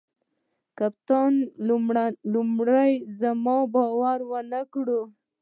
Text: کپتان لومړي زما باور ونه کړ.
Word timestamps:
کپتان 0.77 1.33
لومړي 2.33 2.91
زما 3.19 3.57
باور 3.73 4.19
ونه 4.31 4.61
کړ. 4.73 4.87